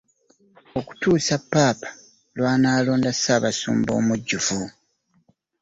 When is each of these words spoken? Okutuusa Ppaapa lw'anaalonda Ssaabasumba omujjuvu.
Okutuusa 0.79 1.35
Ppaapa 1.41 1.89
lw'anaalonda 2.35 3.11
Ssaabasumba 3.15 3.91
omujjuvu. 3.99 4.59